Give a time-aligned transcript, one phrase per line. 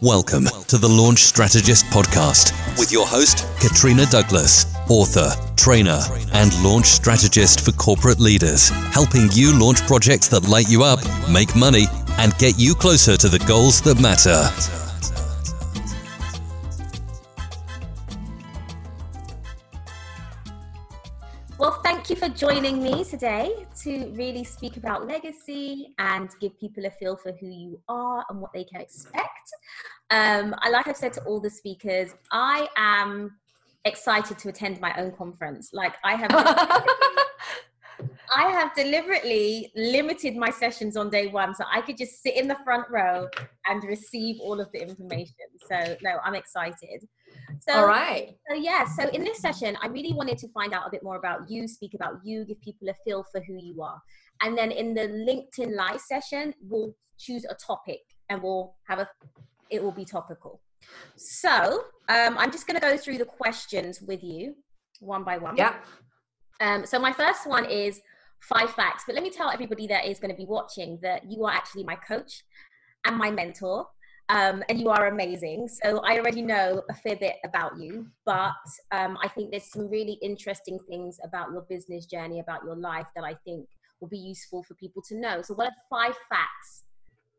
[0.00, 5.98] Welcome to the Launch Strategist podcast with your host, Katrina Douglas, author, trainer,
[6.34, 11.56] and launch strategist for corporate leaders, helping you launch projects that light you up, make
[11.56, 11.86] money,
[12.18, 14.77] and get you closer to the goals that matter.
[22.48, 27.46] Joining me today to really speak about legacy and give people a feel for who
[27.46, 29.52] you are and what they can expect.
[30.08, 33.36] Um, I like I've said to all the speakers, I am
[33.84, 35.74] excited to attend my own conference.
[35.74, 36.30] Like I have
[38.34, 42.48] I have deliberately limited my sessions on day one so I could just sit in
[42.48, 43.28] the front row
[43.66, 45.34] and receive all of the information.
[45.70, 47.06] So no, I'm excited.
[47.60, 48.36] So, all right.
[48.48, 51.16] So yeah, so in this session, I really wanted to find out a bit more
[51.16, 54.00] about you, speak about you, give people a feel for who you are.
[54.42, 59.08] And then in the LinkedIn live session, we'll choose a topic and we'll have a
[59.70, 60.60] it will be topical.
[61.16, 64.54] So um, I'm just going to go through the questions with you
[65.00, 65.56] one by one.
[65.56, 65.74] Yeah.
[66.60, 68.00] Um, so my first one is
[68.40, 71.44] five facts, but let me tell everybody that is going to be watching that you
[71.44, 72.44] are actually my coach
[73.04, 73.86] and my mentor.
[74.30, 75.68] Um, and you are amazing.
[75.68, 78.52] So I already know a fair bit about you, but
[78.92, 83.06] um, I think there's some really interesting things about your business journey, about your life
[83.16, 83.66] that I think
[84.00, 85.40] will be useful for people to know.
[85.42, 86.84] So, what are five facts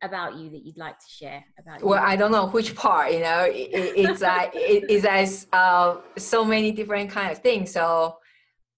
[0.01, 1.83] about you that you'd like to share about?
[1.83, 2.07] Well, you?
[2.07, 3.13] I don't know which part.
[3.13, 7.71] You know, it, it's like it, it's as uh, so many different kind of things.
[7.71, 8.17] So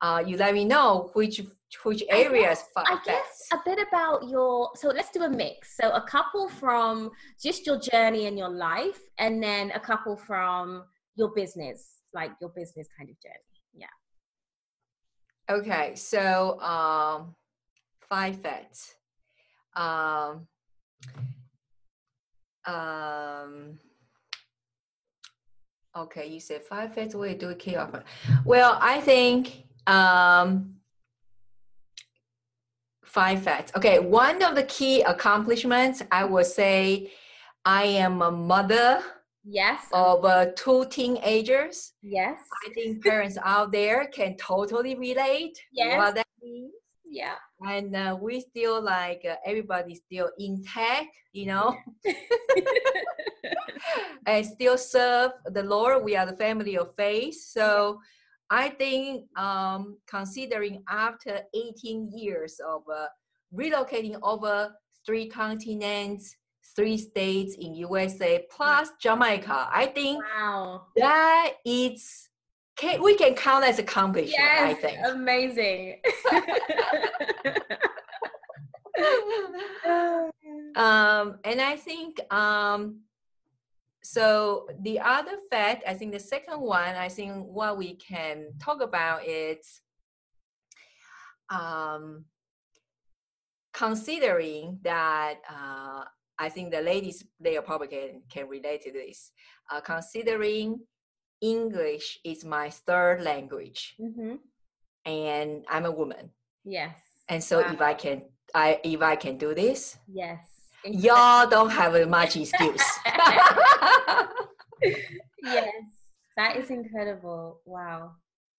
[0.02, 1.42] uh, you let me know which
[1.84, 5.78] which areas I guess a bit about your so let's do a mix.
[5.78, 10.84] So a couple from just your journey in your life and then a couple from
[11.16, 13.36] your business like your business kind of journey.
[13.74, 15.56] Yeah.
[15.56, 17.36] Okay so um
[18.10, 18.96] five facts.
[19.76, 20.48] Um
[22.66, 23.80] um
[25.96, 27.14] okay you said five facts.
[27.14, 28.04] To do a key offer
[28.46, 30.76] well i think um
[33.12, 33.74] five facts.
[33.76, 37.12] Okay, one of the key accomplishments, I would say,
[37.66, 39.02] I am a mother.
[39.44, 39.88] Yes.
[39.92, 41.94] Of uh, two teenagers.
[42.04, 42.38] Yes.
[42.66, 45.60] I think parents out there can totally relate.
[45.74, 45.98] Yes.
[45.98, 46.72] What that means.
[47.04, 47.36] Yeah.
[47.68, 51.76] And uh, we still like uh, everybody still intact, you know,
[54.28, 56.04] and still serve the Lord.
[56.04, 57.42] We are the family of faith.
[57.42, 58.00] So.
[58.52, 63.08] I think um, considering after 18 years of uh,
[63.56, 64.76] relocating over
[65.06, 66.36] three continents,
[66.76, 70.82] three states in USA plus Jamaica, I think wow.
[70.98, 72.28] that it's
[72.76, 74.36] can, we can count as accomplishment.
[74.38, 76.02] Yes, I think amazing.
[80.76, 83.00] um, and I think um,
[84.04, 88.82] so the other fact, I think the second one, I think what we can talk
[88.82, 89.82] about is
[91.50, 92.26] um,
[93.74, 96.06] considering that uh,
[96.40, 99.32] I think the ladies they are probably can, can relate to this.
[99.72, 100.80] Uh, considering
[101.42, 104.36] English is my third language, mm-hmm.
[105.06, 106.32] and I'm a woman.
[106.66, 107.00] Yes.
[107.30, 107.72] And so wow.
[107.72, 108.24] if I can,
[108.56, 112.82] I if I can do this, yes y'all don't have much excuse.
[115.44, 115.74] yes,
[116.38, 117.62] that is incredible.
[117.66, 118.14] Wow.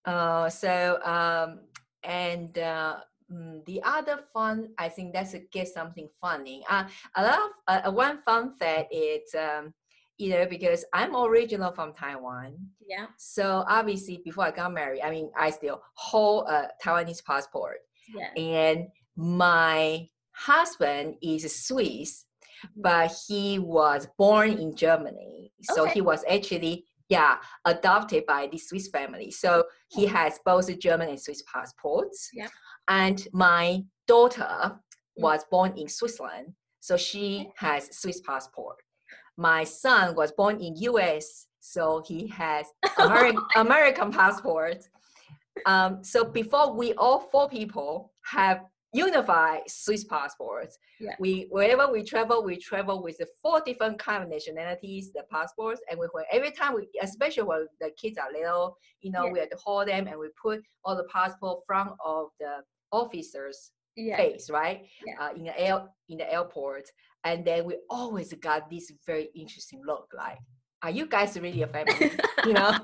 [0.05, 1.61] Uh, so um,
[2.03, 2.97] and uh,
[3.31, 6.63] mm, the other fun, I think that's a get something funny.
[6.69, 6.85] Uh,
[7.15, 9.73] I love uh, one fun fact is um,
[10.17, 12.55] you know because I'm original from Taiwan.
[12.85, 13.07] Yeah.
[13.17, 17.77] So obviously, before I got married, I mean, I still hold a Taiwanese passport.
[18.13, 18.41] Yeah.
[18.41, 22.25] And my husband is Swiss,
[22.65, 22.81] mm-hmm.
[22.81, 25.51] but he was born in Germany.
[25.61, 25.93] So okay.
[25.93, 29.31] he was actually, yeah, adopted by the Swiss family.
[29.31, 32.29] So he has both German and Swiss passports.
[32.33, 32.47] Yeah.
[32.89, 34.77] And my daughter mm.
[35.15, 36.53] was born in Switzerland.
[36.79, 38.77] So she has Swiss passport.
[39.37, 41.47] My son was born in US.
[41.59, 42.65] So he has
[42.97, 44.83] American, American passport.
[45.65, 50.77] Um, so before we all four people have unified Swiss passports.
[50.99, 51.15] Yeah.
[51.19, 55.81] We wherever we travel, we travel with the four different kind of nationalities, the passports,
[55.89, 59.31] and we every time we, especially when the kids are little, you know, Yeah.
[59.31, 63.71] we have to hold them and we put all the passport front of the officers'
[63.95, 64.17] Yeah.
[64.17, 64.85] face, right?
[65.05, 65.15] Yeah.
[65.19, 66.85] Uh, in the air in the airport,
[67.23, 70.37] and then we always got this very interesting look, like,
[70.83, 72.11] are you guys really a family?
[72.45, 72.77] you know.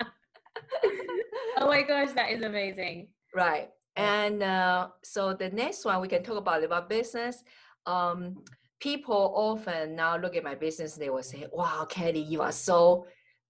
[1.58, 3.08] oh my gosh, that is amazing.
[3.34, 3.68] Right.
[3.98, 7.42] And uh, so the next one we can talk about about business.
[7.84, 8.44] Um,
[8.80, 13.06] people often now look at my business, they will say, "Wow, Kelly, you are so."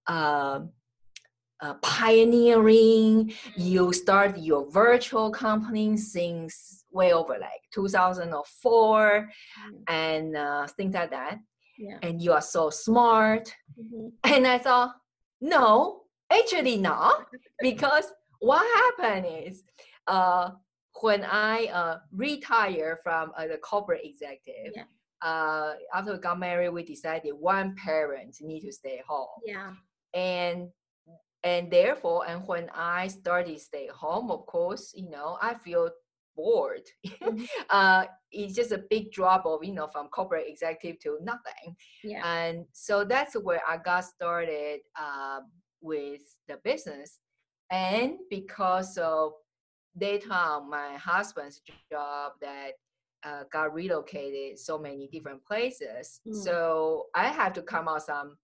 [0.07, 0.61] Uh,
[1.61, 3.33] uh, pioneering.
[3.55, 9.75] You start your virtual company since way over like 2004 mm-hmm.
[9.87, 11.39] and uh, things like that.
[11.77, 11.97] Yeah.
[12.01, 13.53] And you are so smart.
[13.79, 14.07] Mm-hmm.
[14.23, 14.95] And I thought,
[15.41, 17.27] no, actually not,
[17.61, 18.05] because
[18.39, 18.65] what
[18.97, 19.63] happened is
[20.07, 20.51] uh,
[21.01, 24.83] when I uh, retired from uh, the corporate executive, yeah.
[25.21, 29.27] uh, after we got married, we decided one parent need to stay home.
[29.45, 29.73] Yeah.
[30.13, 30.69] And
[31.43, 35.89] and therefore, and when I started stay home, of course, you know, I feel
[36.35, 36.81] bored.
[37.05, 37.43] Mm-hmm.
[37.69, 41.75] uh, it's just a big drop of you know from corporate executive to nothing.
[42.03, 42.25] Yeah.
[42.25, 45.41] And so that's where I got started uh,
[45.81, 47.19] with the business,
[47.71, 49.33] and because of
[49.97, 52.71] daytime, my husband's job that
[53.23, 56.21] uh, got relocated so many different places.
[56.27, 56.35] Mm.
[56.35, 58.37] So I have to come out some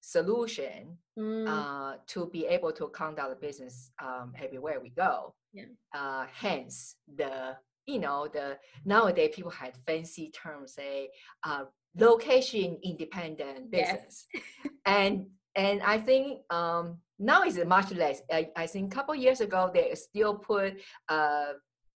[0.00, 1.46] solution mm.
[1.46, 5.34] uh, to be able to conduct the business um, everywhere we go.
[5.52, 5.64] Yeah.
[5.94, 7.56] Uh, hence the
[7.86, 11.08] you know the nowadays people had fancy terms say
[11.42, 11.64] uh,
[11.96, 14.42] location independent business, yes.
[14.86, 15.26] and
[15.56, 18.22] and I think um, now it's much less.
[18.32, 20.74] I, I think a couple years ago they still put
[21.08, 21.52] a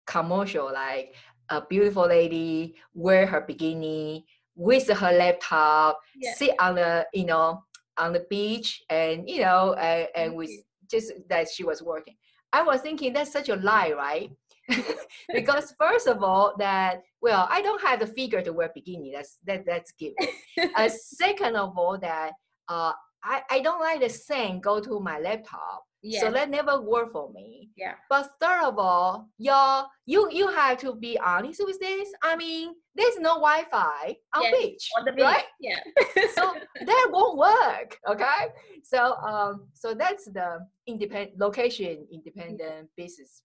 [0.06, 1.14] commercial like
[1.48, 4.24] a beautiful lady wear her bikini
[4.56, 6.34] with her laptop, yeah.
[6.34, 7.62] sit on the you know
[7.96, 10.50] on the beach and you know and, and with
[10.90, 12.14] just that she was working.
[12.52, 14.30] I was thinking that's such a lie right?
[15.32, 19.12] Because first of all that well i don't have the figure to wear bikini.
[19.12, 20.16] That's that that's given.
[20.76, 22.32] Uh, second of all that
[22.68, 22.92] uh,
[23.24, 26.20] I, I don't like the saying go to my laptop yeah.
[26.20, 27.70] So that never worked for me.
[27.76, 27.94] Yeah.
[28.10, 32.12] But third of all, y'all, you you have to be honest with this.
[32.22, 35.44] I mean, there's no Wi-Fi on yes, beach, on the beach, right?
[35.58, 35.80] Yeah.
[36.34, 36.54] so
[36.84, 37.96] that won't work.
[38.06, 38.52] Okay.
[38.82, 43.04] So um, so that's the independent location independent yeah.
[43.04, 43.40] business.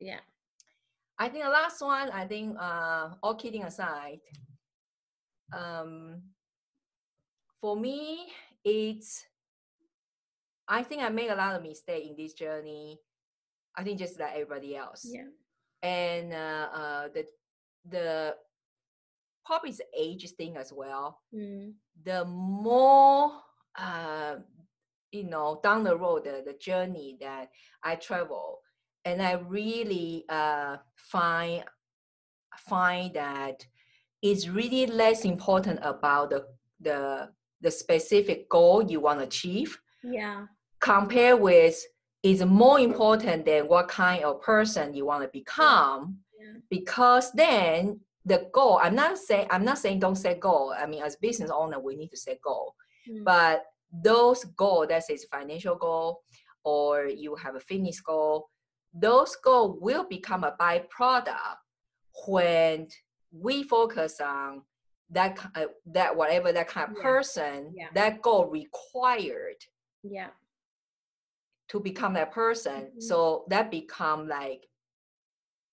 [0.00, 0.20] Yeah.
[1.20, 2.10] I think the last one.
[2.10, 4.18] I think uh, all kidding aside,
[5.56, 6.20] um,
[7.60, 8.26] for me,
[8.64, 9.24] it's
[10.68, 12.98] I think I made a lot of mistake in this journey.
[13.76, 15.04] I think just like everybody else.
[15.04, 15.28] Yeah.
[15.82, 17.26] And uh, uh, the
[17.88, 18.36] the
[19.44, 21.20] probably is age thing as well.
[21.34, 21.72] Mm.
[22.04, 23.32] The more
[23.76, 24.36] uh,
[25.10, 27.48] you know down the road, the, the journey that
[27.82, 28.60] I travel,
[29.04, 31.64] and I really uh, find
[32.56, 33.66] find that
[34.22, 36.46] it's really less important about the
[36.80, 37.28] the
[37.62, 39.80] the specific goal you want to achieve.
[40.02, 40.46] Yeah.
[40.80, 41.80] Compare with
[42.22, 46.18] is more important than what kind of person you want to become?
[46.40, 46.58] Yeah.
[46.70, 50.74] because then the goal i'm not saying i'm not saying don't set goal.
[50.76, 52.74] I mean as business owner we need to set goal.
[53.08, 53.24] Mm.
[53.24, 56.22] but those goal that is financial goal
[56.64, 58.48] or you have a fitness goal
[58.94, 61.58] those goal will become a byproduct
[62.26, 62.88] when
[63.32, 64.62] we focus on
[65.12, 67.02] that uh, that whatever that kind of yeah.
[67.02, 67.86] person yeah.
[67.94, 69.56] that goal required
[70.02, 70.28] yeah
[71.68, 73.00] to become that person mm-hmm.
[73.00, 74.66] so that become like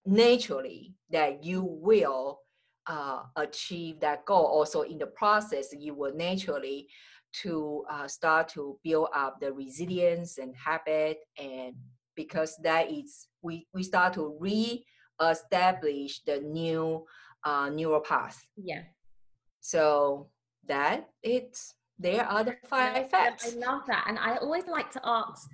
[0.06, 2.40] naturally that you will
[2.88, 6.88] uh, achieve that goal also in the process you will naturally
[7.32, 11.76] to uh, start to build up the resilience and habit and
[12.16, 17.06] because that is we we start to re-establish the new
[17.46, 18.82] uh, neural path yeah
[19.62, 20.28] so
[20.68, 25.02] that it's there are the five facts i love that and i always like to
[25.04, 25.50] ask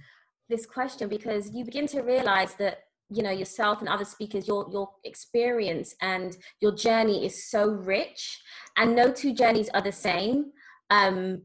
[0.49, 4.67] this question because you begin to realize that you know yourself and other speakers your
[4.71, 8.41] your experience and your journey is so rich
[8.77, 10.51] and no two journeys are the same
[10.89, 11.41] um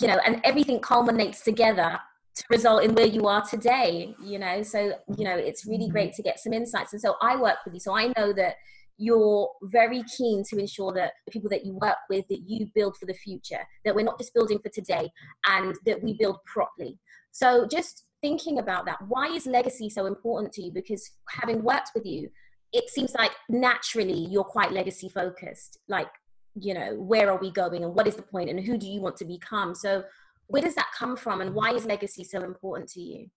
[0.00, 1.98] you know and everything culminates together
[2.34, 5.92] to result in where you are today you know so you know it's really mm-hmm.
[5.92, 8.56] great to get some insights and so i work with you so i know that
[8.98, 12.96] you're very keen to ensure that the people that you work with that you build
[12.96, 15.08] for the future that we're not just building for today
[15.46, 16.98] and that we build properly
[17.30, 20.72] so just thinking about that, why is legacy so important to you?
[20.72, 22.28] Because having worked with you,
[22.72, 25.78] it seems like naturally you're quite legacy focused.
[25.88, 26.08] Like,
[26.54, 29.00] you know, where are we going and what is the point and who do you
[29.00, 29.74] want to become?
[29.74, 30.04] So
[30.48, 33.28] where does that come from and why is legacy so important to you?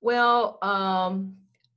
[0.00, 1.36] Well, um,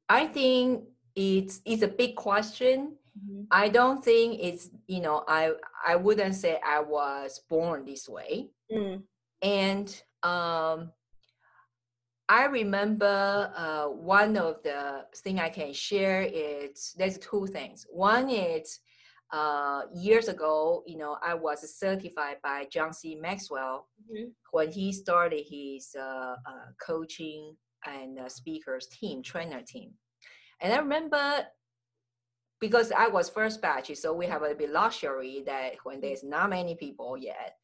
[0.09, 0.85] I think
[1.19, 2.95] it's it's a big question.
[3.17, 3.41] Mm-hmm.
[3.51, 5.51] I don't think it's you know I
[5.85, 9.01] I wouldn't say I was born this way, mm.
[9.41, 10.91] and um,
[12.29, 17.85] I remember uh, one of the thing I can share is there's two things.
[17.89, 18.79] One is
[19.33, 23.15] uh, years ago, you know, I was certified by John C.
[23.15, 24.31] Maxwell Mhm.
[24.51, 29.93] when he started his uh, uh, coaching and uh, speakers team, trainer team.
[30.61, 31.47] And I remember
[32.59, 36.49] because I was first batch, so we have a bit luxury that when there's not
[36.49, 37.55] many people yet,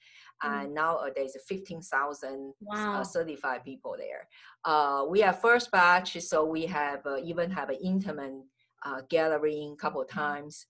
[0.43, 0.63] Mm.
[0.63, 3.01] and nowadays 15,000 Wow.
[3.01, 4.27] uh, certified people there.
[4.63, 8.43] Uh, we are first batch, so we have uh, even have an intimate
[8.83, 10.67] uh, gathering couple of times.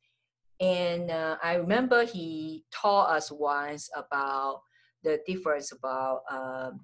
[0.60, 4.62] And uh, I remember he taught us once about
[5.03, 6.79] the difference about um,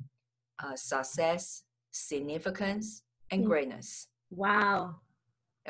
[0.60, 3.48] uh, success, significance, and Mm.
[3.48, 4.08] greatness.
[4.30, 5.02] Wow.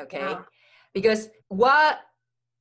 [0.00, 0.44] Okay, Wow.
[0.94, 2.00] because what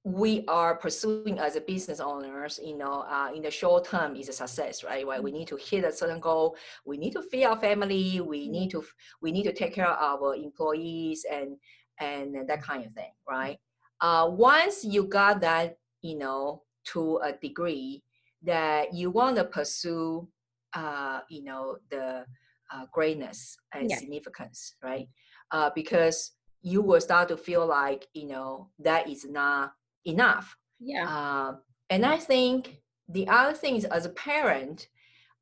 [0.04, 4.30] we are pursuing as a business owners, you know, uh, in the short term is
[4.30, 5.06] a success, right?
[5.08, 5.22] Right.
[5.22, 6.58] We need to hit a certain goal.
[6.86, 8.20] We need to feed our family.
[8.20, 8.52] We Mm.
[8.52, 8.84] need to
[9.22, 11.58] we need to take care of our employees and
[12.00, 13.58] and that kind of thing, right?
[14.02, 18.04] Uh, once you got that, you know, to a degree
[18.42, 20.28] that you want to pursue,
[20.74, 22.26] uh, you know, the
[22.74, 23.98] uh, greatness and Yeah.
[23.98, 25.08] significance, right?
[25.52, 26.32] Uh, because
[26.62, 29.74] you will start to feel like you know that is not
[30.06, 31.08] enough Yeah.
[31.08, 31.56] uh,
[31.90, 34.88] and i think the other thing is as a parent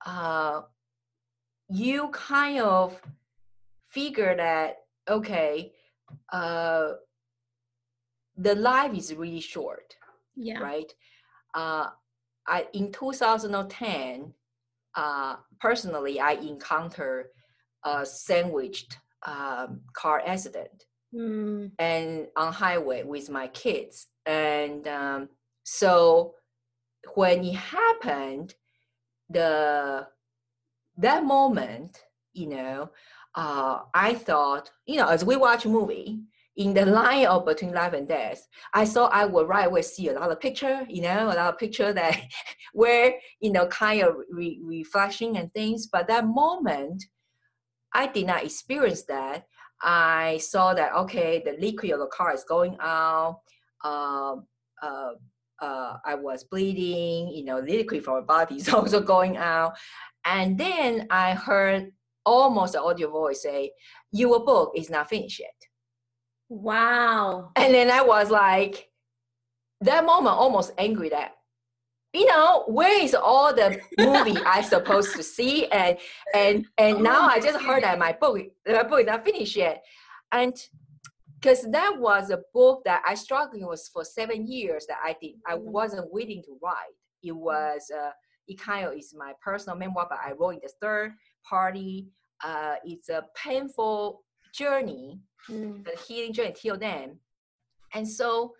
[0.05, 0.61] uh,
[1.69, 3.01] you kind of
[3.89, 4.77] figure that
[5.09, 5.73] okay
[6.31, 6.93] uh,
[8.37, 9.95] the life is really short
[10.35, 10.59] yeah.
[10.59, 10.93] right
[11.53, 11.87] uh,
[12.47, 14.33] I, in 2010
[14.95, 17.27] uh, personally i encountered
[17.83, 21.71] a sandwiched um, car accident Mm.
[21.79, 24.07] and on highway with my kids.
[24.27, 25.29] And um,
[25.63, 26.35] so
[27.15, 28.53] when it happened
[29.29, 30.07] the
[30.97, 32.89] that moment you know
[33.35, 36.19] uh, i thought you know as we watch movie
[36.57, 40.09] in the line of between life and death i saw i would right away see
[40.09, 42.19] a lot of picture you know a lot of picture that
[42.73, 45.87] where you know kind of re- reflection and things.
[45.87, 47.03] But that moment
[47.93, 49.45] i did not experience that
[49.81, 53.41] I saw that okay, the liquid of the car is going out.
[53.83, 54.45] Um,
[54.81, 55.11] uh,
[55.61, 57.29] uh, I was bleeding.
[57.29, 59.73] You know, liquid from my body is also going out.
[60.25, 61.91] And then I heard
[62.25, 63.71] almost an audio voice say,
[64.11, 65.53] "Your book is not finished yet."
[66.49, 67.51] Wow.
[67.55, 68.89] And then I was like,
[69.81, 71.33] that moment, almost angry that.
[72.11, 75.97] You know where is all the movie I supposed to see and
[76.33, 79.83] and and now I just heard that my book my book is not finished yet,
[80.31, 80.53] and
[81.39, 85.35] because that was a book that I struggled with for seven years that I did
[85.47, 86.95] I wasn't willing to write.
[87.21, 88.11] It was uh,
[88.47, 91.13] it kind of is my personal memoir, but I wrote in the third
[91.47, 92.07] party.
[92.43, 94.23] Uh, it's a painful
[94.53, 95.85] journey, Mm.
[95.85, 97.17] the healing journey till then,
[97.93, 98.53] and so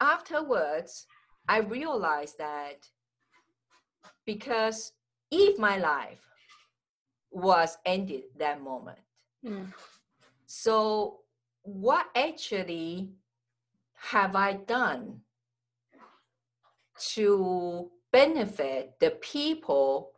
[0.00, 1.06] afterwards
[1.48, 2.90] I realized that
[4.24, 4.92] because
[5.30, 6.24] if my life
[7.30, 9.00] was ended that moment,
[9.44, 9.72] Mm.
[10.46, 11.24] so
[11.62, 13.14] what actually
[13.94, 15.24] have I done
[16.98, 20.12] to benefit the people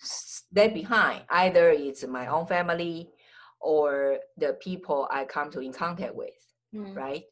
[0.00, 1.24] s- left behind?
[1.30, 3.10] Either it's my own family
[3.60, 6.34] or the people I come to in contact with
[6.74, 6.94] Mm.
[6.96, 7.24] right?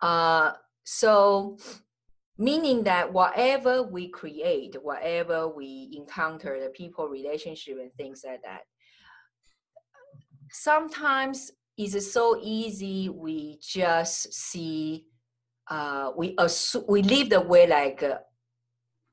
[0.00, 1.58] Uh, so,
[2.38, 8.62] meaning that whatever we create, whatever we encounter, the people, relationship, and things like that,
[10.50, 13.08] sometimes it's so easy.
[13.08, 15.06] We just see,
[15.70, 18.18] uh, we assume, we live the way like uh,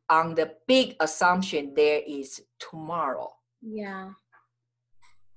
[0.10, 3.30] on the big assumption there is tomorrow.
[3.62, 4.12] Yeah.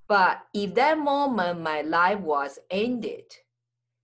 [0.08, 3.24] But if that moment my life was ended,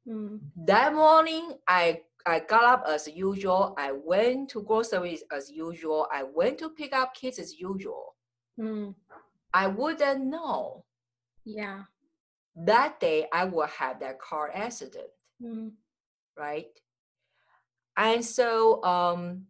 [0.05, 0.41] Mm.
[0.67, 6.23] that morning i i got up as usual i went to groceries as usual i
[6.23, 8.15] went to pick up kids as usual
[8.59, 8.95] Mm.
[9.55, 10.85] i wouldn't know
[11.45, 11.85] Yeah.
[12.55, 15.09] that day i would have that car accident
[15.43, 15.73] Mm.
[16.37, 16.67] right
[17.97, 19.47] and so um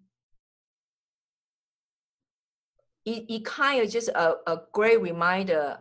[3.04, 5.78] it, it kind of just a, a great reminder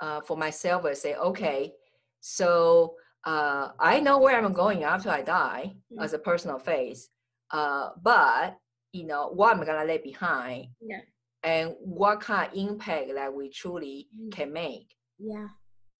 [0.00, 1.72] uh, for myself to say okay
[2.20, 2.94] so
[3.26, 6.02] uh, i know where i'm going after i die Mm.
[6.04, 7.08] as a personal phase
[7.52, 8.56] uh, but
[8.92, 11.00] you know what i'm gonna leave behind Yeah.
[11.42, 14.32] and what kind of impact that we truly Mm.
[14.36, 14.88] can make
[15.18, 15.48] Yeah.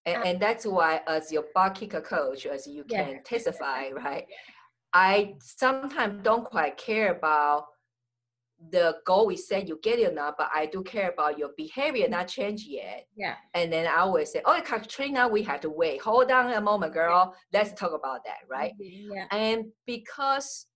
[0.07, 3.05] and, Uh, and that's why as your butt kicker coach as you Yeah.
[3.05, 4.27] can testify right
[4.93, 7.67] i sometimes don't quite care about
[8.71, 11.51] the goal we set you get it or not but i do care about your
[11.57, 13.35] behavior not change yet Yeah.
[13.53, 16.95] and then i always say oh katrina we have to wait hold on a moment
[16.95, 19.09] girl let's talk about that right Mhm.
[19.15, 19.27] Yeah.
[19.31, 20.67] and because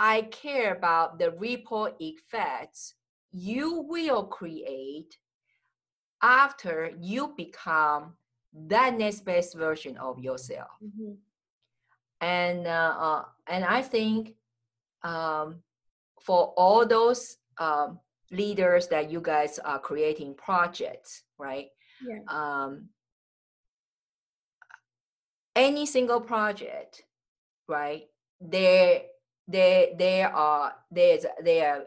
[0.00, 2.94] I care about the ripple effects
[3.32, 5.18] you will create
[6.22, 8.14] after you become
[8.54, 10.70] that next best version of yourself.
[10.82, 11.16] Mhm.
[12.20, 14.34] And uh, uh, and I think
[15.02, 15.62] um,
[16.20, 21.68] for all those um, leaders that you guys are creating projects, right?
[22.06, 22.20] Yeah.
[22.28, 22.88] Um,
[25.56, 27.02] any single project,
[27.68, 28.04] right?
[28.40, 29.02] There,
[29.46, 31.86] there, there are there's there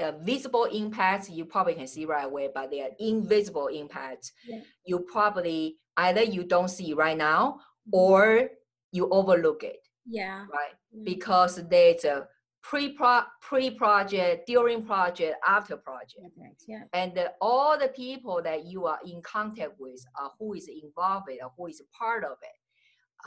[0.00, 4.32] are uh, visible impacts you probably can see right away, but there are invisible impacts.
[4.46, 4.60] Yeah.
[4.84, 7.92] You probably either you don't see right now Mhm.
[7.92, 8.48] or
[8.92, 10.40] you overlook it, yeah.
[10.52, 10.74] right?
[11.04, 12.26] Because there's a
[12.68, 12.96] pre
[13.40, 16.62] pre project, during project, after project Perfect.
[16.66, 16.82] Yeah.
[16.92, 21.38] and all the people that you are in contact with uh, who is involved in
[21.44, 22.58] or who is part of it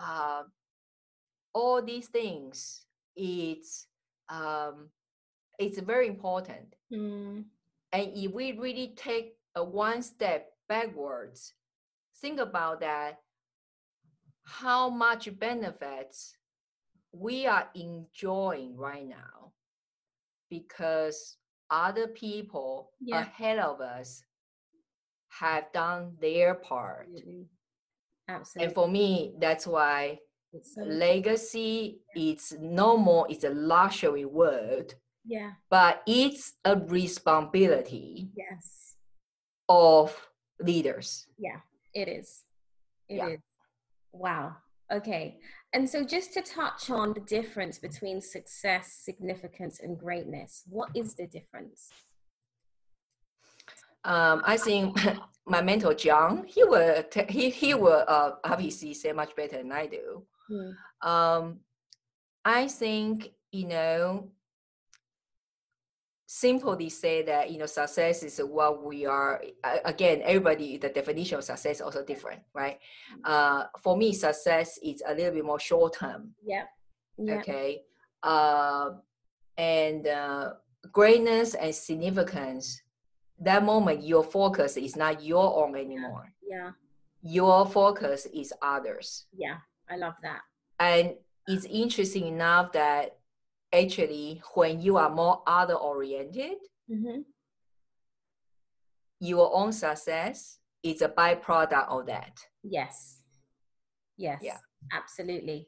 [0.01, 0.43] uh,
[1.53, 3.87] all these things it's
[4.29, 4.89] um,
[5.57, 7.45] it's very important Mm.
[7.93, 11.53] and if we really take a one step backwards
[12.21, 13.19] think about that
[14.43, 16.33] how much benefits
[17.11, 19.51] we are enjoying right now
[20.49, 21.37] because
[21.69, 23.21] other people Yeah.
[23.21, 24.23] ahead of us
[25.39, 27.07] have done their part
[28.27, 28.65] Absolutely.
[28.65, 30.19] and for me that's why
[30.61, 35.51] so- legacy it's no more it's a luxury word yeah.
[35.69, 38.95] but it's a responsibility Yes.
[39.67, 41.61] of leaders Yeah.
[41.93, 42.45] It is.
[43.07, 43.19] It is.
[43.19, 43.35] Yeah.
[44.11, 44.57] Wow.
[44.91, 45.39] Okay.
[45.71, 51.13] And so, just to touch on the difference between success, significance, and greatness, what is
[51.13, 51.89] the difference?
[54.05, 54.97] um, I think
[55.45, 59.71] my mentor John, he will t- he he will uh, obviously say much better than
[59.71, 60.23] I do.
[60.49, 61.07] Mm.
[61.07, 61.59] Um,
[62.45, 64.31] I think you know,
[66.31, 69.41] simply say that you know success is what we are.
[69.83, 72.77] Again, everybody the definition of success is also different, right?
[73.23, 76.35] Uh, for me, success is a little bit more short term.
[76.45, 76.65] Yeah.
[77.17, 77.39] Yeah.
[77.39, 77.81] Okay,
[78.21, 78.91] uh,
[79.57, 80.53] and uh,
[80.91, 82.79] greatness and significance.
[83.41, 86.31] That moment, your focus is not your own anymore.
[86.47, 86.71] Yeah.
[87.23, 89.25] Your focus is others.
[89.35, 89.57] Yeah.
[89.89, 90.41] I love that.
[90.77, 91.15] And
[91.47, 93.18] it's interesting enough that
[93.73, 97.21] actually, when you are more other oriented, hmm
[99.19, 102.39] your own success is a byproduct of that.
[102.63, 103.21] Yes.
[104.17, 104.39] Yes.
[104.41, 104.57] Yeah.
[104.93, 105.67] Absolutely.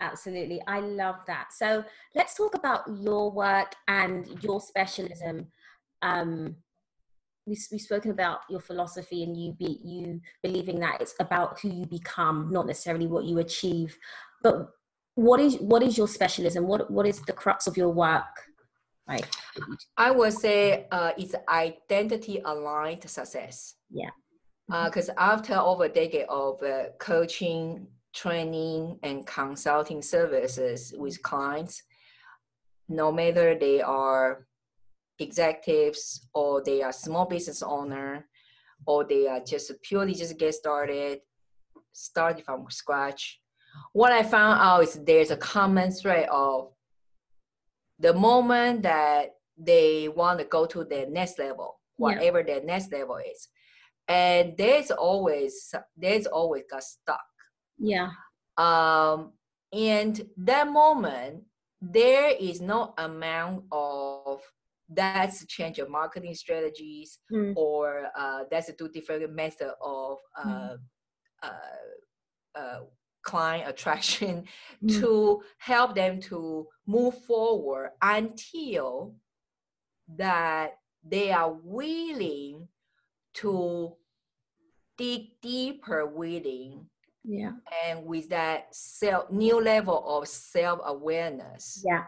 [0.00, 0.62] Absolutely.
[0.66, 1.48] I love that.
[1.52, 1.84] So
[2.14, 5.48] let's talk about your work and your specialism.
[6.00, 6.56] Um,
[7.46, 11.70] we, we've spoken about your philosophy and you be you believing that it's about who
[11.70, 13.96] you become, not necessarily what you achieve.
[14.42, 14.68] But
[15.14, 16.66] what is what is your specialism?
[16.66, 18.22] What what is the crux of your work?
[19.06, 19.28] Like,
[19.96, 23.74] I would say uh, it's identity aligned success.
[23.90, 24.10] Yeah.
[24.70, 31.82] Uh because after over a decade of uh, coaching, training, and consulting services with clients,
[32.88, 34.46] no matter they are
[35.18, 38.26] executives or they are small business owner
[38.86, 41.20] or they are just purely just get started,
[41.92, 43.41] started from scratch.
[43.92, 46.72] What I found out is there's a common thread of
[47.98, 52.06] the moment that they want to go to the next level, Yeah.
[52.06, 53.48] whatever their next level is,
[54.08, 57.20] and there's always there's always got stuck.
[57.78, 58.10] yeah,
[58.56, 59.32] Um,
[59.72, 61.44] and that moment,
[61.80, 64.40] there is no amount of
[64.88, 67.54] that's a change of marketing strategies Mm.
[67.56, 70.78] or uh, that's a two different method of uh, Mm.
[71.42, 72.80] uh, uh,
[73.22, 74.44] client attraction
[74.82, 75.00] Mm.
[75.00, 79.14] to help them to move forward until
[80.16, 80.72] that
[81.04, 82.66] they are willing
[83.34, 83.96] to
[84.98, 86.86] dig deeper within
[87.24, 87.52] yeah,
[87.86, 91.82] and with that self new level of self-awareness.
[91.86, 92.04] Yeah,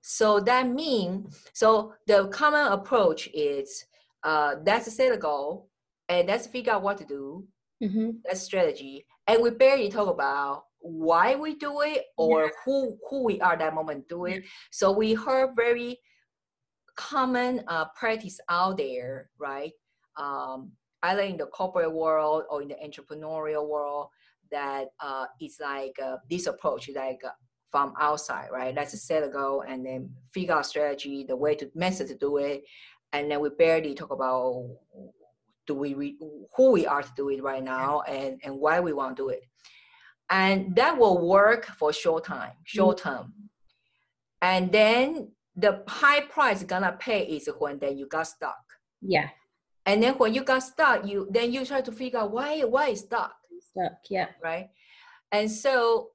[0.00, 3.84] so that means so the common approach is
[4.24, 5.68] uh that's set a goal
[6.08, 7.46] and let's figure out what to do
[7.82, 9.06] hmm that's strategy.
[9.26, 13.72] And we barely talk about why we do it or who who we are that
[13.74, 14.42] moment do it
[14.72, 15.96] so we heard very
[16.96, 19.72] common uh, practice out there right?
[20.16, 20.72] Um,
[21.04, 24.08] either in the corporate world or in the entrepreneurial world
[24.50, 27.30] that uh, it's like uh, this approach like uh,
[27.70, 28.74] from outside right?
[28.74, 32.38] Let's set a goal and then figure out strategy the way to method to do
[32.38, 32.64] it.
[33.12, 34.68] And then we barely talk about
[35.66, 36.18] do we re-
[36.56, 39.28] who we are to do it right now and and why we want to do
[39.28, 39.42] it
[40.30, 43.32] and that will work for short time short term
[44.42, 48.58] and then the high price gonna pay is when then you got stuck.
[49.00, 49.28] Yeah.
[49.86, 52.88] And then when you got stuck, you then you try to figure out why why
[52.88, 53.92] is stuck, Stuck.
[54.08, 54.28] Yeah.
[54.42, 54.68] right?
[55.30, 56.10] And so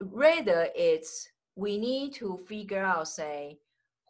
[0.00, 3.58] rather it's we need to figure out say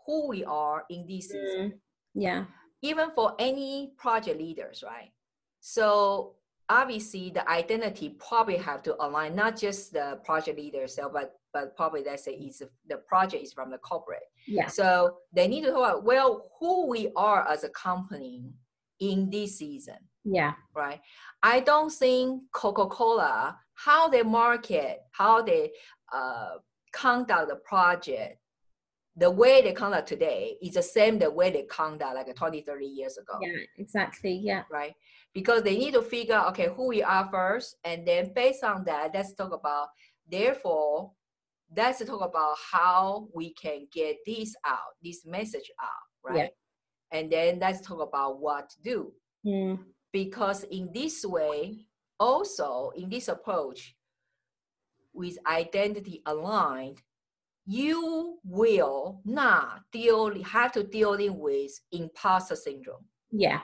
[0.07, 1.73] who we are in this season.
[1.73, 1.79] Mm.
[2.15, 2.45] Yeah.
[2.83, 5.13] Even for any project leaders, right?
[5.61, 6.35] So
[6.69, 11.77] obviously the identity probably have to align not just the project leader itself, but but
[11.77, 14.23] probably let's say it's the project is from the corporate.
[14.47, 14.69] Yeah.
[14.69, 18.55] So they need to talk about well who we are as a company
[19.01, 20.55] in this season, Yeah.
[20.75, 21.01] right?
[21.43, 25.73] I don't think Coca-Cola, how they market, how they
[26.13, 26.53] uh,
[26.93, 28.39] conduct the project,
[29.17, 32.87] the way they conduct today is the same the way they conduct like 20, 30
[32.87, 33.59] years ago Yeah.
[33.77, 34.41] Exactly.
[34.43, 34.63] Yeah.
[34.71, 34.95] right?
[35.35, 38.85] Because they need to figure out, okay, who we are first, and then based on
[38.85, 39.89] that, let's talk about,
[40.31, 41.13] therefore,
[41.75, 45.89] let's talk about how we can get this out, this message out,
[46.31, 46.37] right?
[46.37, 47.19] Yeah.
[47.19, 49.13] And then let's talk about what to do.
[49.47, 49.79] Mm.
[50.13, 51.87] Because in this way,
[52.19, 53.95] also in this approach,
[55.15, 57.03] with identity aligned,
[57.67, 63.61] you will not deal have to dealing with imposter syndrome Yeah.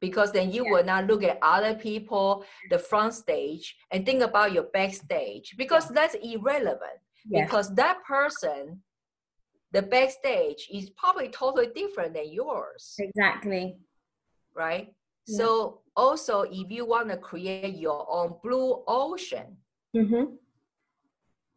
[0.00, 0.72] because then you Yeah.
[0.72, 5.88] will not look at other people, the front stage, and think about your backstage because
[5.88, 7.00] that's irrelevant.
[7.28, 7.46] Yes.
[7.46, 8.82] Because that person,
[9.72, 13.78] the backstage is probably totally different than yours, Exactly.
[14.54, 14.94] right?
[15.26, 15.36] Yeah.
[15.38, 19.58] So also, if you want to create your own blue ocean,
[19.96, 20.36] Mm-hmm.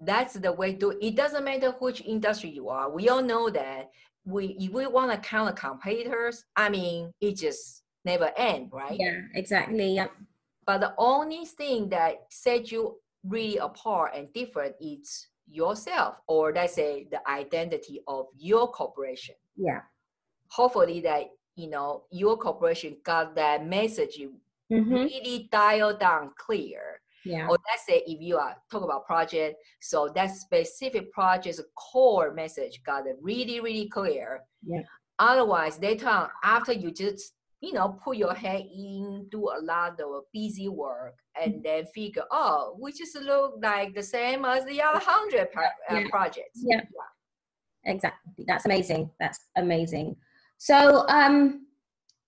[0.01, 1.15] That's the way to it.
[1.15, 2.89] Doesn't matter which industry you are.
[2.89, 3.91] We all know that
[4.25, 8.97] we if we want to count the competitors, I mean, it just never end, right?
[8.99, 9.21] Yeah.
[9.35, 9.95] Exactly.
[9.95, 10.07] Yeah.
[10.65, 16.73] But the only thing that sets you really apart and different is yourself, or let's
[16.73, 19.35] say the identity of your corporation.
[19.55, 19.81] Yeah.
[20.49, 24.19] Hopefully that you know your corporation got that message
[24.71, 24.93] Mm-hmm.
[24.93, 27.01] really dialed down clear.
[27.25, 27.47] Yeah.
[27.47, 32.81] Or let's say if you are talk about project, so that specific project's core message
[32.83, 34.41] got it really, really clear.
[34.65, 34.81] Yeah.
[35.19, 39.99] Otherwise, later on, after you just you know put your head in, do a lot
[40.01, 41.53] of busy work, Mm-hmm.
[41.53, 45.63] and then figure, oh, we just look like the same as the other hundred pro-
[45.89, 46.07] uh, Yeah.
[46.09, 46.59] projects.
[46.61, 46.81] Yeah.
[47.85, 48.43] Exactly.
[48.47, 49.09] That's amazing.
[49.19, 50.17] That's amazing.
[50.57, 51.67] So, um,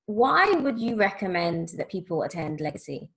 [0.06, 3.10] why would you recommend that people attend Legacy?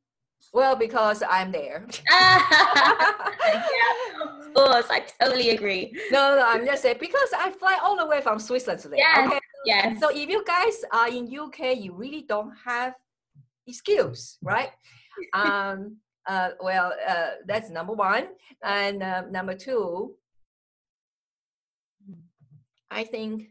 [0.52, 1.86] Well, because I'm there.
[2.10, 2.38] yeah,
[4.46, 4.86] of course.
[4.90, 5.92] I totally agree.
[6.10, 8.96] no, no, I'm just saying because I fly all the way from Switzerland today.
[8.98, 9.26] Yes.
[9.26, 9.40] Okay.
[9.64, 10.00] Yes.
[10.00, 12.94] So if you guys are in UK, you really don't have
[13.66, 14.70] excuse, right?
[15.32, 18.28] um, uh, well, uh, that's number one,
[18.62, 20.16] and uh, number two,
[22.90, 23.48] I think,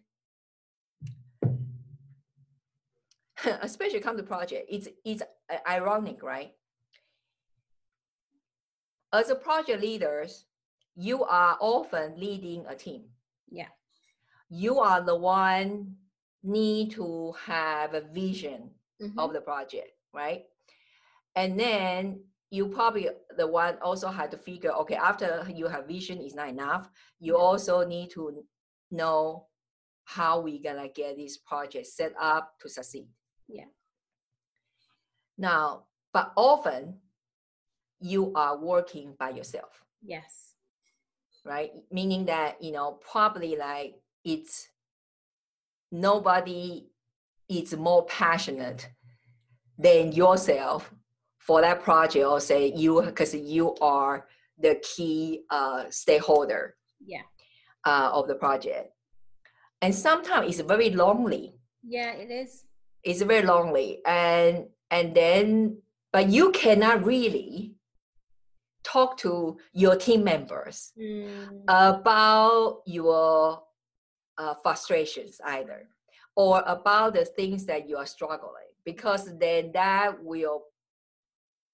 [3.62, 6.51] especially come to project, it's it's uh, ironic, right?
[9.15, 10.45] As a project leaders,
[10.95, 13.04] you are often leading a team
[13.49, 13.67] yeah.
[14.49, 15.95] you are the one
[16.43, 19.17] need to have a vision Mhm.
[19.17, 20.45] of the project right
[21.36, 26.21] and then you probably the one also had to figure okay after you have vision
[26.21, 28.47] is not enough you also need to
[28.91, 29.47] know
[30.06, 33.08] how we gonna get this project set up to succeed
[33.47, 33.67] Yeah.
[35.38, 37.01] now but often
[37.99, 40.53] you are working by yourself Yes.
[41.45, 41.71] right?
[41.91, 44.67] Meaning that, you know, probably like it's
[45.91, 46.88] nobody
[47.49, 48.89] is more passionate
[49.77, 50.91] than yourself
[51.39, 54.27] for that project or say you because you are
[54.58, 57.21] the key uh, stakeholder Yeah.
[57.86, 58.91] uh, of the project.
[59.81, 61.53] And sometimes it's very lonely.
[61.84, 62.63] Yeah, it is.
[63.03, 64.01] It's very lonely.
[64.05, 65.81] And and then
[66.12, 67.75] but you cannot really
[68.95, 73.62] talk to your team members Mm, about your
[74.41, 75.79] uh, frustrations either
[76.36, 80.60] or about the things that you are struggling because then that will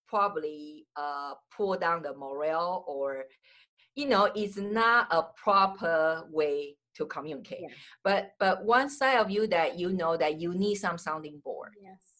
[0.07, 3.25] probably uh, pull down the morale or
[3.95, 7.69] you know it's not a proper way to communicate Yeah.
[8.03, 11.71] but but one side of you that you know that you need some sounding board
[11.81, 12.10] yes.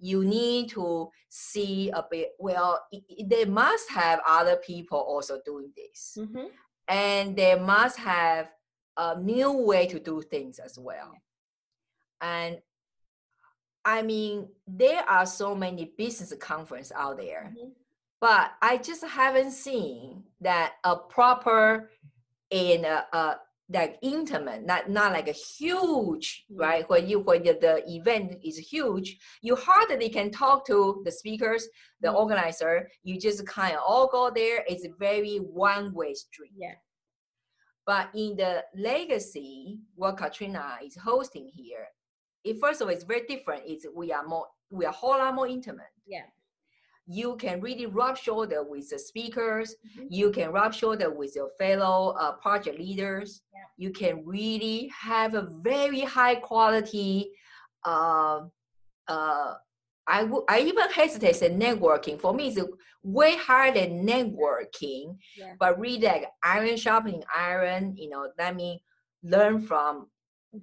[0.00, 5.40] You need to see a bit well i- i- they must have other people also
[5.44, 6.46] doing this Mm-hmm.
[6.88, 8.50] and they must have
[8.96, 11.12] a new way to do things as well.
[12.20, 12.60] And
[13.84, 17.72] I mean, there are so many business conference out there, Mhm.
[18.20, 21.90] but I just haven't seen that a proper
[22.50, 23.40] in a, a
[23.72, 26.58] like intimate, not not like a huge, Mm.
[26.58, 26.88] right?
[26.90, 31.68] When you when the, the event is huge, you hardly can talk to the speakers,
[32.00, 32.14] the Mm.
[32.22, 32.90] organizer.
[33.02, 34.64] You just kind of all go there.
[34.68, 36.52] It's a very one way street.
[36.56, 36.74] Yeah.
[37.86, 41.86] But in the legacy, what Katrina is hosting here,
[42.44, 43.62] it first of all, it's very different.
[43.66, 45.92] It's we are more we are a whole lot more intimate.
[46.06, 46.26] Yeah.
[47.18, 49.68] You can really rub shoulder with the speakers.
[49.74, 50.06] Mhm.
[50.18, 53.28] You can rub shoulder with your fellow uh, project leaders.
[53.54, 53.64] Yeah.
[53.82, 54.76] You can really
[55.08, 57.32] have a very high quality.
[57.84, 58.38] Uh,
[59.08, 59.54] uh,
[60.06, 62.16] I would I even hesitate say networking.
[62.20, 62.60] For me, it's
[63.02, 65.04] way higher than networking
[65.36, 65.54] Yeah.
[65.58, 68.70] but really like iron sharpening iron you know let me
[69.22, 69.92] learn from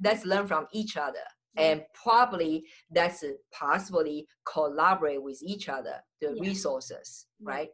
[0.03, 1.25] let's learn from each other
[1.57, 6.41] and probably that's possibly collaborate with each other the Yeah.
[6.41, 7.51] resources Yeah.
[7.53, 7.69] right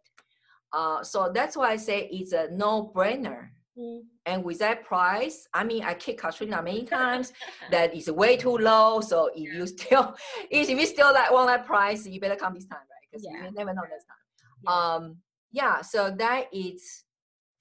[0.74, 4.02] uh, so that's why i say it's a no-brainer Mm.
[4.28, 7.34] and with that price i mean i kick katrina many times
[7.72, 10.16] that is way too low so if you still
[10.52, 13.46] if you still like want that price you better come this time right because Yeah.
[13.48, 14.26] you never know next time
[14.62, 14.96] Yeah.
[14.96, 15.18] um
[15.52, 17.04] yeah so that is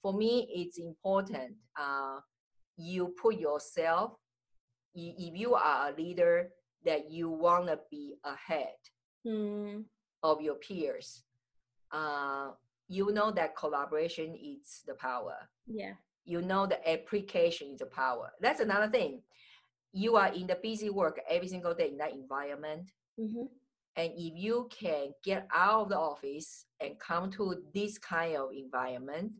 [0.03, 2.19] for me it's important uh
[2.77, 4.13] you put yourself
[4.95, 6.49] if you are a leader
[6.85, 8.75] that you want to be ahead
[9.25, 9.85] Mm.
[10.21, 11.23] of your peers.
[11.91, 12.51] Uh
[12.89, 15.37] you know that collaboration is the power.
[15.65, 15.93] Yeah.
[16.25, 18.31] you know the application is the power.
[18.41, 19.21] That's another thing.
[19.93, 22.91] You are in the busy work every single day in that environment.
[23.17, 23.45] Hmm
[23.95, 28.49] and if you can get out of the office and come to this kind of
[28.51, 29.31] environment,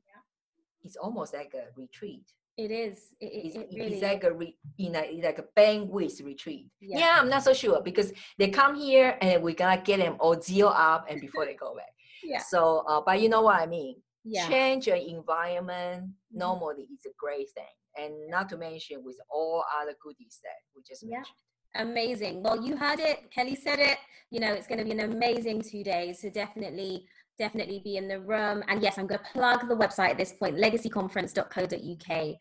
[0.83, 2.31] it's almost like a retreat.
[2.57, 3.09] It is.
[3.19, 6.23] It, it, It's, it it's really like a re, in a it's like a bandwidth
[6.23, 6.67] retreat.
[6.79, 6.99] Yeah.
[6.99, 7.17] Yeah.
[7.19, 10.67] I'm not so sure because they come here and we're gonna get them all zeal
[10.67, 11.87] up and before they go back.
[12.25, 12.39] Yeah.
[12.39, 13.95] So, uh, but you know what I mean.
[14.23, 14.47] Yeah.
[14.47, 16.13] Change your environment Mhm.
[16.31, 20.83] normally is a great thing, and not to mention with all other goodies that we
[20.87, 21.17] just Yeah.
[21.17, 21.35] mentioned.
[21.75, 22.41] Amazing.
[22.43, 23.29] Well, you heard it.
[23.31, 23.97] Kelly said it.
[24.29, 26.21] You know, it's going to be an amazing two days.
[26.21, 28.63] So definitely, definitely be in the room.
[28.67, 32.35] And yes, I'm going to plug the website at this point, legacyconference.co.uk,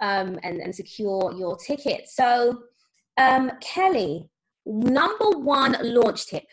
[0.00, 2.08] um, and, and secure your ticket.
[2.08, 2.62] So,
[3.16, 4.28] um, Kelly,
[4.66, 6.44] number one launch tip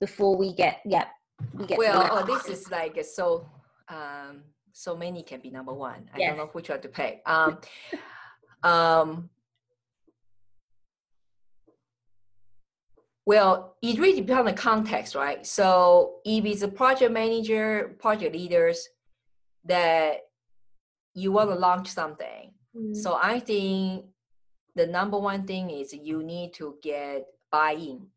[0.00, 1.06] before we get, yeah,
[1.52, 3.46] we get Well, oh, this is like so
[3.88, 6.08] um so many can be number one.
[6.12, 6.30] I Yes.
[6.30, 7.22] don't know which one to pick.
[7.26, 7.58] Um,
[8.64, 9.30] um,
[13.26, 15.46] well, it really depends on the context, right?
[15.46, 18.88] So if it's a project manager, project leaders
[19.64, 20.18] that
[21.14, 24.06] you want to launch something, Mm, so I think
[24.74, 28.08] the number one thing is you need to get buy-in.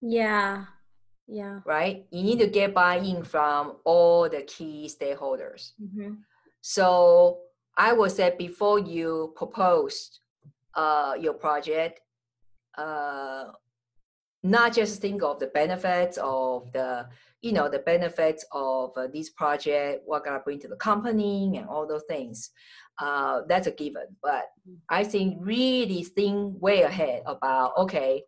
[0.00, 0.64] yeah,
[1.28, 1.60] yeah.
[1.66, 2.06] right?
[2.10, 5.72] You need to get buy-in from all the key stakeholders.
[5.78, 6.14] hmm
[6.62, 7.40] So
[7.76, 10.20] I would say before you propose
[10.74, 12.00] uh, your project,
[12.78, 13.52] uh,
[14.42, 17.08] not just think of the benefits of the,
[17.42, 21.68] you know, the benefits of uh, this project, what gonna bring to the company, and
[21.68, 22.50] all those things.
[23.00, 24.16] Uh, that's a given.
[24.22, 24.44] But
[24.88, 28.24] I think really think way ahead about okay,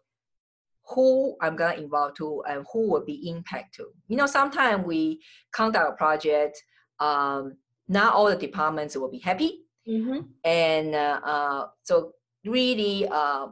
[0.89, 3.89] who I'm gonna involve to and who will be impact to.
[4.09, 5.21] You know, sometimes we
[5.53, 6.63] conduct a project,
[7.01, 7.57] um,
[7.89, 12.13] not all the departments will be happy, hmm and uh, uh, so
[12.45, 13.49] really uh,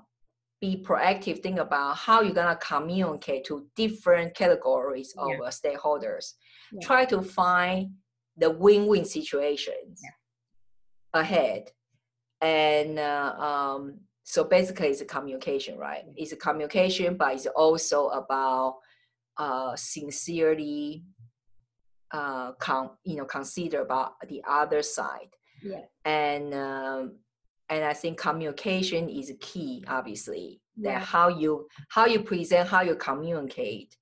[0.62, 1.42] be proactive.
[1.42, 5.46] Think about how you're gonna communicate to different categories of Yeah.
[5.46, 6.34] uh, stakeholders.
[6.72, 6.86] Yeah.
[6.86, 7.80] Try to find
[8.36, 10.00] the win-win situations
[11.12, 11.62] ahead,
[12.40, 16.04] and uh, um, so basically it's a communication, right?
[16.16, 18.78] It's a communication, but it's also about
[19.36, 21.04] uh, sincerely
[22.12, 25.84] uh, con- you know consider about the other side Yeah.
[26.04, 27.02] and um,
[27.68, 29.84] and I think communication is key.
[29.88, 33.96] Obviously, that how you how you present, how you communicate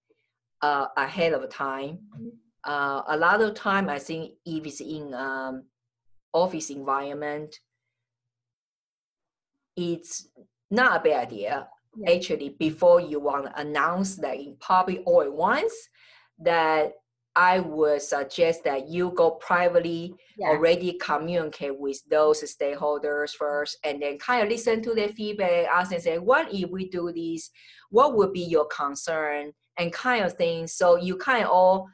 [0.63, 1.99] uh, ahead of time.
[2.17, 2.31] Mhm.
[2.65, 5.65] Uh, a lot of time, I think if it's in um,
[6.33, 7.59] office environment,
[9.77, 10.29] it's
[10.71, 11.69] not a bad idea.
[11.97, 12.15] Yeah.
[12.15, 15.75] Actually, before you want to announce that in public all at once,
[16.39, 16.93] that
[17.37, 20.49] I would suggest that you go privately Yeah.
[20.49, 25.93] already communicate with those stakeholders first and then kind of listen to their feedback ask
[25.93, 27.51] and say what if we do this?
[27.91, 29.53] What would be your concern?
[29.79, 31.89] and kind of thing so you kind of all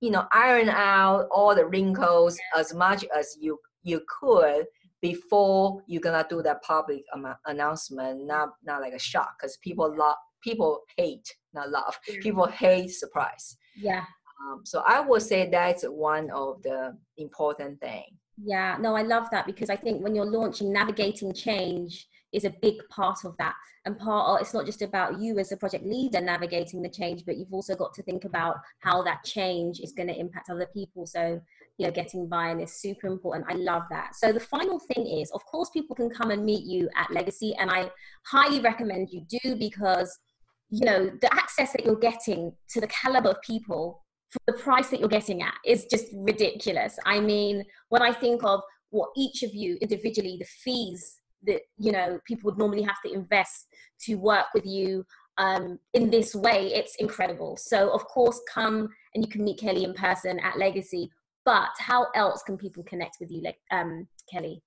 [0.00, 4.64] you know iron out all the wrinkles as much as you you could
[5.02, 7.02] before you're gonna do that public
[7.46, 8.26] announcement.
[8.26, 13.56] Not not like a shock because people love people hate not love people hate surprise.
[13.76, 14.04] Yeah.
[14.40, 18.04] Um, so I would say that's one of the important thing.
[18.42, 22.54] Yeah, no, I love that because I think when you're launching, navigating change is a
[22.62, 23.54] big part of that.
[23.84, 27.36] And part it's not just about you as a project leader navigating the change, but
[27.36, 31.06] you've also got to think about how that change is going to impact other people.
[31.06, 31.40] So,
[31.76, 33.46] you know, getting buy-in is super important.
[33.48, 34.14] I love that.
[34.14, 37.54] So the final thing is, of course, people can come and meet you at Legacy,
[37.58, 37.90] and I
[38.26, 40.18] highly recommend you do because
[40.72, 44.88] you know the access that you're getting to the caliber of people for the price
[44.88, 46.98] that you're getting at is just ridiculous.
[47.04, 51.92] I mean, when I think of what each of you individually, the fees that you
[51.92, 53.66] know people would normally have to invest
[54.00, 55.04] to work with you
[55.38, 57.56] um, in this way it's incredible.
[57.56, 61.10] So of course come and you can meet kelly in person at legacy
[61.44, 64.62] but how else can people connect with you like um, kelly?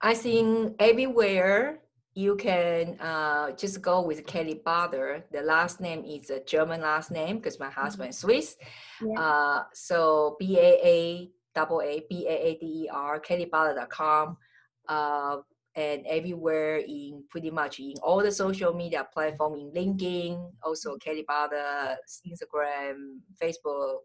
[0.00, 1.78] I think everywhere
[2.14, 7.10] you can uh, just go with kelly baader the last name is a german last
[7.10, 8.56] name because my husband is swiss
[9.00, 9.20] yeah.
[9.20, 14.36] uh, so b-a-a double a b-a-a-d-e-r kellybaader.com
[14.88, 15.36] uh,
[15.74, 21.24] and everywhere in pretty much in all the social media platform in LinkedIn, also Kelly
[21.28, 21.96] Baader,
[22.28, 23.98] Instagram, Facebook.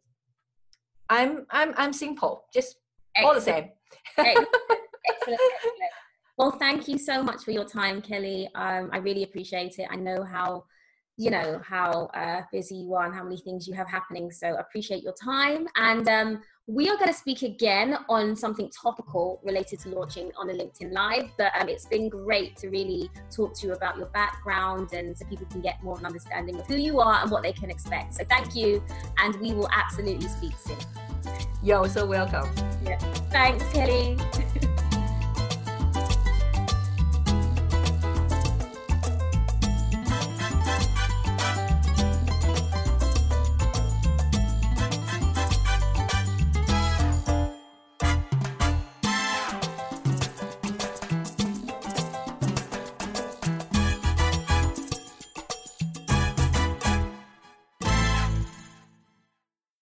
[1.09, 2.77] I'm I'm I'm simple, just
[3.15, 3.27] excellent.
[3.27, 3.69] all the same.
[4.17, 4.47] excellent,
[5.09, 5.39] excellent.
[6.37, 8.47] Well, thank you so much for your time, Kelly.
[8.53, 9.87] Um, I really appreciate it.
[9.89, 10.65] I know how
[11.19, 14.31] you know how uh, busy you are and how many things you have happening.
[14.31, 15.67] So appreciate your time.
[15.75, 20.51] And um, we are going to speak again on something topical related to launching on
[20.51, 21.31] a LinkedIn Live.
[21.35, 25.25] But um, it's been great to really talk to you about your background and so
[25.25, 27.71] people can get more of an understanding of who you are and what they can
[27.71, 28.13] expect.
[28.13, 28.83] So thank you.
[29.17, 30.77] And we will absolutely speak soon.
[31.63, 32.47] You're so welcome.
[32.85, 32.99] Yeah.
[33.31, 34.17] Thanks, Kelly.